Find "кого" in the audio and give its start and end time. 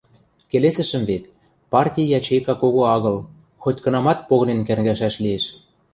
2.61-2.81